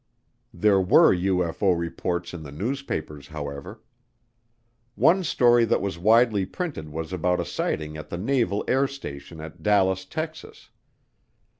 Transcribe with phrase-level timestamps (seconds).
[0.55, 3.81] There were UFO reports in the newspapers, however.
[4.95, 9.39] One story that was widely printed was about a sighting at the naval air station
[9.39, 10.71] at Dallas, Texas.